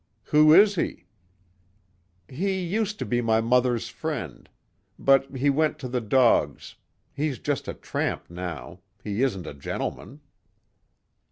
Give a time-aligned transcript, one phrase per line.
[0.23, 1.05] "Who is he?"
[2.27, 4.49] "He used to be my mother's friend.
[4.97, 6.73] But he went to the dogs.
[7.13, 8.79] He's just a tramp now.
[9.03, 10.21] He isn't a gentleman."